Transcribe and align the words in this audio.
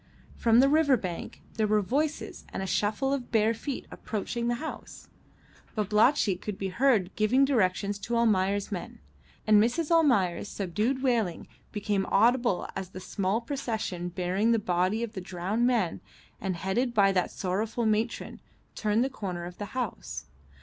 From 0.35 0.61
the 0.61 0.67
river 0.67 0.97
bank 0.97 1.43
there 1.57 1.67
were 1.67 1.83
voices 1.83 2.43
and 2.51 2.63
a 2.63 2.65
shuffle 2.65 3.13
of 3.13 3.31
bare 3.31 3.53
feet 3.53 3.85
approaching 3.91 4.47
the 4.47 4.55
house; 4.55 5.09
Babalatchi 5.77 6.37
could 6.37 6.57
be 6.57 6.69
heard 6.69 7.15
giving 7.15 7.45
directions 7.45 7.99
to 7.99 8.15
Almayer's 8.17 8.71
men, 8.71 8.97
and 9.45 9.61
Mrs. 9.61 9.91
Almayer's 9.91 10.47
subdued 10.49 11.03
wailing 11.03 11.47
became 11.71 12.07
audible 12.07 12.67
as 12.75 12.89
the 12.89 12.99
small 12.99 13.41
procession 13.41 14.09
bearing 14.09 14.53
the 14.53 14.57
body 14.57 15.03
of 15.03 15.13
the 15.13 15.21
drowned 15.21 15.67
man 15.67 16.01
and 16.39 16.55
headed 16.55 16.95
by 16.95 17.11
that 17.11 17.29
sorrowful 17.29 17.85
matron 17.85 18.41
turned 18.73 19.03
the 19.03 19.07
corner 19.07 19.45
of 19.45 19.59
the 19.59 19.65
house. 19.77 20.25